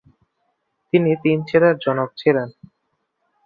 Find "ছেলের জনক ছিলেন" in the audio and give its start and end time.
1.49-2.49